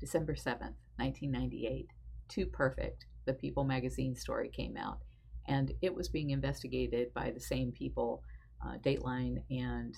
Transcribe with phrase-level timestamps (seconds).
[0.00, 1.88] December 7th, 1998.
[2.28, 4.98] Too Perfect, the People magazine story came out,
[5.46, 8.22] and it was being investigated by the same people,
[8.64, 9.94] uh, Dateline and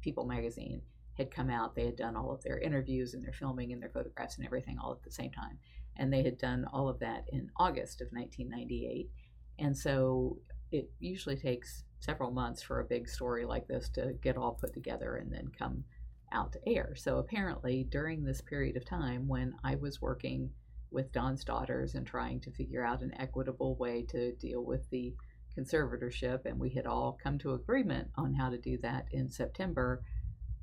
[0.00, 0.82] People magazine
[1.14, 1.74] had come out.
[1.74, 4.78] They had done all of their interviews and their filming and their photographs and everything
[4.78, 5.58] all at the same time.
[5.96, 9.10] And they had done all of that in August of 1998.
[9.58, 10.38] And so
[10.72, 14.72] it usually takes several months for a big story like this to get all put
[14.72, 15.84] together and then come
[16.32, 16.94] out to air.
[16.96, 20.50] So apparently, during this period of time when I was working
[20.90, 25.14] with Don's daughters and trying to figure out an equitable way to deal with the
[25.56, 30.02] conservatorship, and we had all come to agreement on how to do that in September,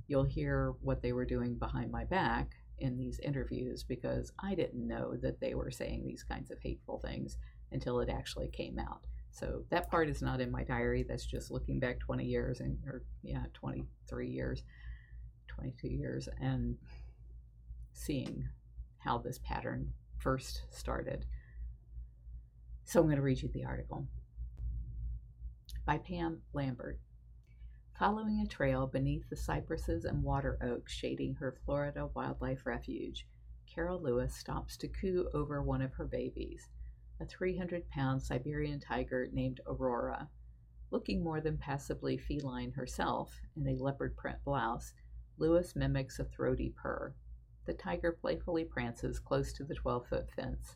[0.07, 4.87] you'll hear what they were doing behind my back in these interviews because I didn't
[4.87, 7.37] know that they were saying these kinds of hateful things
[7.71, 9.05] until it actually came out.
[9.31, 11.05] So that part is not in my diary.
[11.07, 14.63] That's just looking back 20 years and or yeah, 23 years,
[15.57, 16.77] 22 years and
[17.93, 18.47] seeing
[18.99, 21.25] how this pattern first started.
[22.85, 24.07] So I'm going to read you the article
[25.85, 26.99] by Pam Lambert.
[27.97, 33.27] Following a trail beneath the cypresses and water oaks shading her Florida wildlife refuge,
[33.65, 36.69] Carol Lewis stops to coo over one of her babies
[37.19, 40.29] a 300 pound Siberian tiger named Aurora.
[40.91, 44.93] Looking more than passably feline herself in a leopard print blouse,
[45.37, 47.13] Lewis mimics a throaty purr.
[47.65, 50.75] The tiger playfully prances close to the 12 foot fence.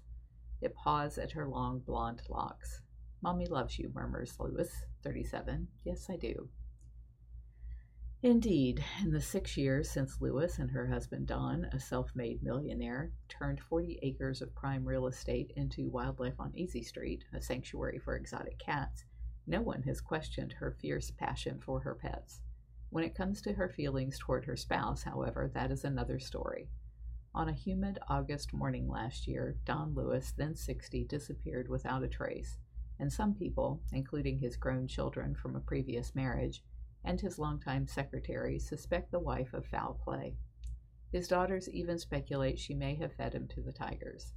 [0.62, 2.82] It paws at her long blonde locks.
[3.22, 5.68] Mommy loves you, murmurs Lewis, 37.
[5.84, 6.50] Yes, I do.
[8.24, 13.12] Indeed, in the six years since Lewis and her husband Don, a self made millionaire,
[13.28, 18.16] turned 40 acres of prime real estate into Wildlife on Easy Street, a sanctuary for
[18.16, 19.06] exotic cats,
[19.48, 22.42] no one has questioned her fierce passion for her pets.
[22.92, 26.68] When it comes to her feelings toward her spouse, however, that is another story.
[27.34, 32.58] On a humid August morning last year, Don Lewis, then 60, disappeared without a trace,
[33.00, 36.66] and some people, including his grown children from a previous marriage,
[37.02, 40.36] and his longtime secretary suspect the wife of foul play.
[41.14, 44.34] His daughters even speculate she may have fed him to the tigers.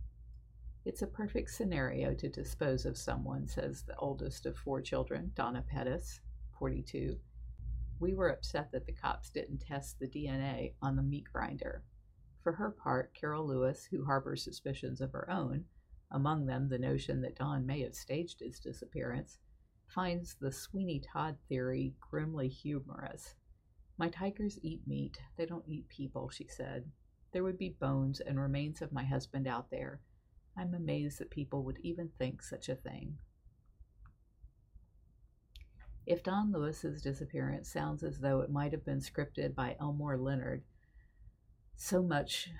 [0.84, 5.64] It's a perfect scenario to dispose of someone, says the oldest of four children, Donna
[5.68, 6.20] Pettis,
[6.56, 7.18] 42.
[8.00, 11.84] We were upset that the cops didn't test the DNA on the meat grinder.
[12.42, 15.64] For her part, Carol Lewis, who harbors suspicions of her own,
[16.10, 19.38] among them the notion that Don may have staged his disappearance,
[19.86, 23.34] finds the Sweeney Todd theory grimly humorous.
[23.96, 26.90] My tigers eat meat, they don't eat people, she said.
[27.32, 30.00] There would be bones and remains of my husband out there.
[30.56, 33.18] I'm amazed that people would even think such a thing.
[36.06, 40.62] If Don Lewis's disappearance sounds as though it might have been scripted by Elmore Leonard,
[41.76, 42.50] so much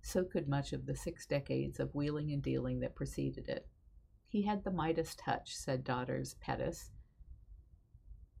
[0.00, 3.68] so could much of the six decades of wheeling and dealing that preceded it.
[4.26, 6.90] He had the Midas touch, said daughters Pettis.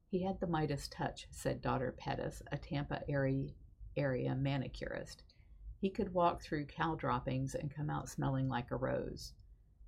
[0.06, 3.50] He had the Midas touch, said daughter Pettis, a Tampa area,
[3.96, 5.24] area manicurist.
[5.78, 9.34] He could walk through cow droppings and come out smelling like a rose.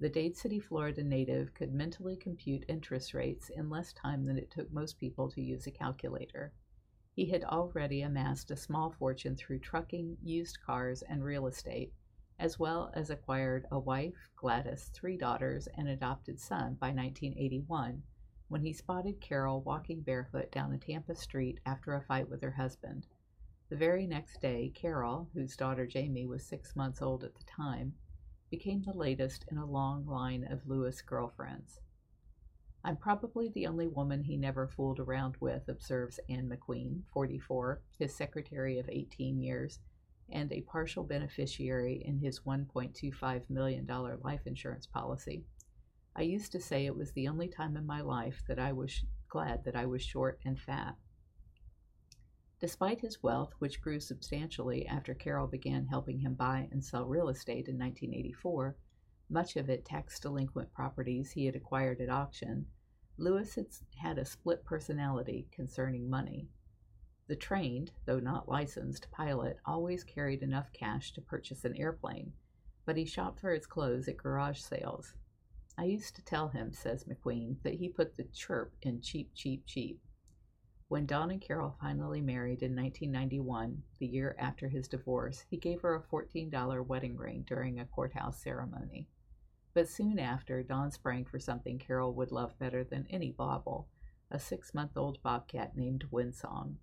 [0.00, 4.50] The Dade City, Florida native could mentally compute interest rates in less time than it
[4.50, 6.54] took most people to use a calculator.
[7.12, 11.92] He had already amassed a small fortune through trucking, used cars, and real estate,
[12.38, 18.02] as well as acquired a wife, Gladys, three daughters, and adopted son by 1981
[18.48, 22.52] when he spotted Carol walking barefoot down a Tampa street after a fight with her
[22.52, 23.06] husband.
[23.68, 27.96] The very next day, Carol, whose daughter Jamie was six months old at the time,
[28.50, 31.80] became the latest in a long line of Lewis girlfriends.
[32.82, 38.14] I'm probably the only woman he never fooled around with, observes Anne McQueen, 44, his
[38.14, 39.78] secretary of 18 years,
[40.30, 43.86] and a partial beneficiary in his $1.25 million
[44.22, 45.44] life insurance policy.
[46.16, 49.04] I used to say it was the only time in my life that I was
[49.28, 50.96] glad that I was short and fat.
[52.60, 57.30] Despite his wealth, which grew substantially after Carol began helping him buy and sell real
[57.30, 58.76] estate in 1984,
[59.30, 62.66] much of it tax delinquent properties he had acquired at auction,
[63.16, 66.48] Lewis had, had a split personality concerning money.
[67.28, 72.34] The trained, though not licensed, pilot always carried enough cash to purchase an airplane,
[72.84, 75.14] but he shopped for his clothes at garage sales.
[75.78, 79.64] I used to tell him, says McQueen, that he put the chirp in cheap, cheap,
[79.64, 80.02] cheap.
[80.90, 85.82] When Don and Carol finally married in 1991, the year after his divorce, he gave
[85.82, 89.06] her a $14 wedding ring during a courthouse ceremony.
[89.72, 93.86] But soon after, Don sprang for something Carol would love better than any bauble
[94.32, 96.74] a six month old bobcat named Windsong.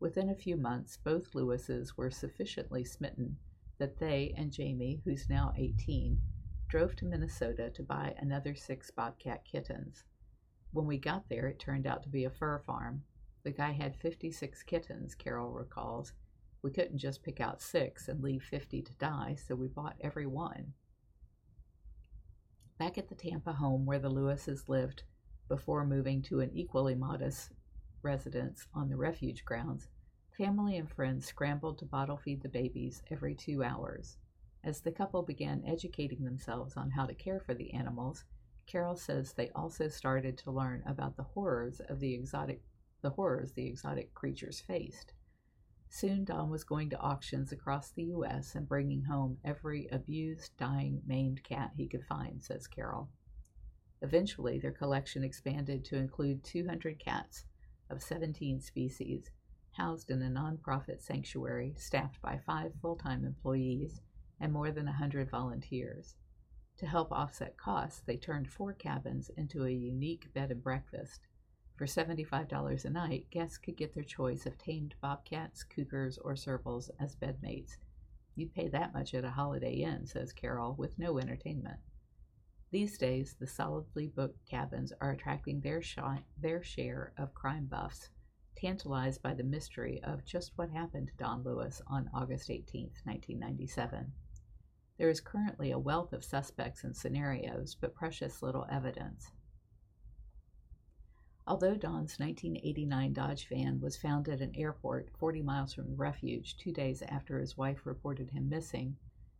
[0.00, 3.36] Within a few months, both Lewises were sufficiently smitten
[3.76, 6.18] that they and Jamie, who's now 18,
[6.68, 10.04] drove to Minnesota to buy another six bobcat kittens.
[10.72, 13.04] When we got there, it turned out to be a fur farm.
[13.46, 16.14] The guy had 56 kittens, Carol recalls.
[16.62, 20.26] We couldn't just pick out six and leave 50 to die, so we bought every
[20.26, 20.72] one.
[22.76, 25.04] Back at the Tampa home where the Lewises lived
[25.46, 27.52] before moving to an equally modest
[28.02, 29.90] residence on the refuge grounds,
[30.36, 34.16] family and friends scrambled to bottle feed the babies every two hours.
[34.64, 38.24] As the couple began educating themselves on how to care for the animals,
[38.66, 42.60] Carol says they also started to learn about the horrors of the exotic
[43.02, 45.12] the horrors the exotic creatures faced.
[45.88, 51.02] Soon Don was going to auctions across the US and bringing home every abused, dying,
[51.06, 53.08] maimed cat he could find, says Carol.
[54.02, 57.46] Eventually, their collection expanded to include 200 cats
[57.88, 59.30] of 17 species,
[59.72, 64.00] housed in a nonprofit sanctuary staffed by five full time employees
[64.40, 66.16] and more than 100 volunteers.
[66.78, 71.26] To help offset costs, they turned four cabins into a unique bed and breakfast.
[71.76, 76.88] For $75 a night, guests could get their choice of tamed bobcats, cougars, or servals
[76.98, 77.76] as bedmates.
[78.34, 81.78] You'd pay that much at a Holiday Inn, says Carol, with no entertainment.
[82.70, 85.98] These days, the solidly booked cabins are attracting their, sh-
[86.38, 88.08] their share of crime buffs,
[88.56, 94.12] tantalized by the mystery of just what happened to Don Lewis on August 18, 1997.
[94.96, 99.30] There is currently a wealth of suspects and scenarios, but precious little evidence.
[101.48, 106.56] Although Don's 1989 Dodge van was found at an airport 40 miles from the refuge
[106.56, 108.96] two days after his wife reported him missing,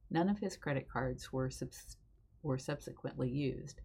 [0.08, 1.96] none of his credit cards were, subs-
[2.44, 3.80] were subsequently used.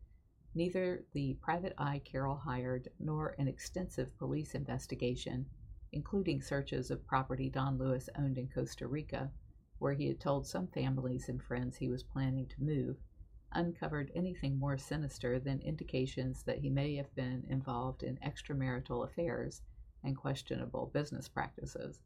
[0.53, 5.47] Neither the private eye Carol hired nor an extensive police investigation,
[5.91, 9.31] including searches of property Don Lewis owned in Costa Rica,
[9.79, 12.97] where he had told some families and friends he was planning to move,
[13.53, 19.61] uncovered anything more sinister than indications that he may have been involved in extramarital affairs
[20.03, 22.01] and questionable business practices.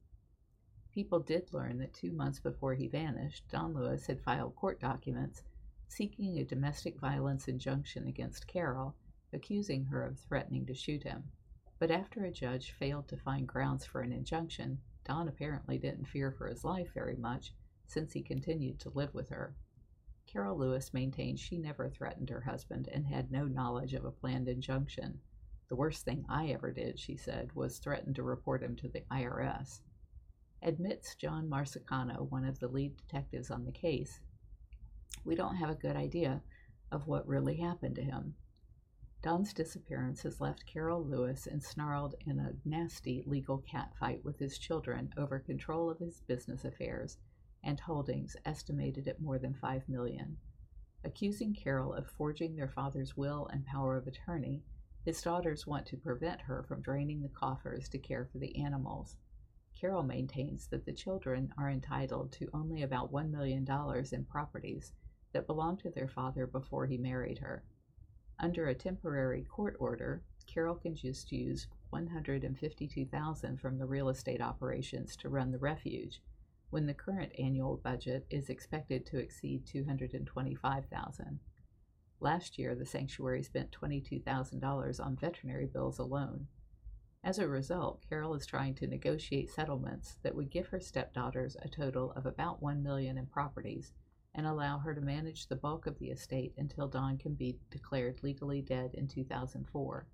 [0.94, 5.44] People did learn that two months before he vanished, Don Lewis had filed court documents
[5.88, 8.96] seeking a domestic violence injunction against Carol,
[9.34, 11.24] accusing her of threatening to shoot him.
[11.78, 16.32] But after a judge failed to find grounds for an injunction, Don apparently didn't fear
[16.32, 17.54] for his life very much
[17.86, 19.54] since he continued to live with her.
[20.36, 24.50] Carol Lewis maintained she never threatened her husband and had no knowledge of a planned
[24.50, 25.22] injunction.
[25.70, 29.06] The worst thing I ever did, she said, was threaten to report him to the
[29.10, 29.80] IRS.
[30.62, 34.20] Admits John Marsicano, one of the lead detectives on the case,
[35.24, 36.42] we don't have a good idea
[36.92, 38.36] of what really happened to him.
[39.22, 45.14] Don's disappearance has left Carol Lewis ensnarled in a nasty legal catfight with his children
[45.16, 47.20] over control of his business affairs
[47.66, 50.38] and holdings estimated at more than 5 million.
[51.04, 54.64] Accusing Carol of forging their father's will and power of attorney,
[55.04, 59.18] his daughters want to prevent her from draining the coffers to care for the animals.
[59.80, 63.68] Carol maintains that the children are entitled to only about $1 million
[64.12, 64.94] in properties
[65.34, 67.64] that belonged to their father before he married her.
[68.40, 75.16] Under a temporary court order, Carol can just use 152,000 from the real estate operations
[75.18, 76.22] to run the refuge
[76.70, 81.40] when the current annual budget is expected to exceed 225,000.
[82.20, 86.48] Last year, the sanctuary spent $22,000 on veterinary bills alone.
[87.24, 91.68] As a result, Carol is trying to negotiate settlements that would give her stepdaughters a
[91.68, 93.94] total of about 1 million in properties
[94.36, 98.22] and allow her to manage the bulk of the estate until Don can be declared
[98.22, 100.06] legally dead in 2004.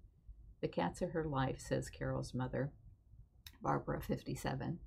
[0.62, 2.72] The cats are her life, says Carol's mother,
[3.62, 4.80] Barbara, 57,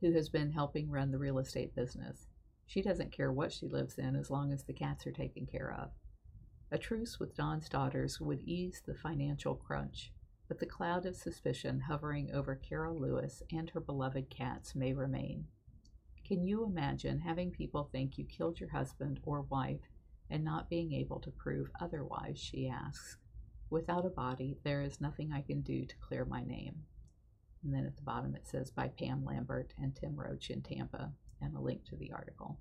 [0.00, 2.26] who has been helping run the real estate business.
[2.66, 5.72] She doesn't care what she lives in as long as the cats are taken care
[5.72, 5.90] of.
[6.70, 10.12] A truce with Don's daughters would ease the financial crunch,
[10.46, 15.46] but the cloud of suspicion hovering over Carol Lewis and her beloved cats may remain.
[16.24, 19.90] Can you imagine having people think you killed your husband or wife
[20.30, 22.38] and not being able to prove otherwise?
[22.38, 23.16] She asks.
[23.68, 26.84] Without a body, there is nothing I can do to clear my name.
[27.62, 31.12] And then at the bottom it says by Pam Lambert and Tim Roach in Tampa,
[31.40, 32.58] and a link to the article.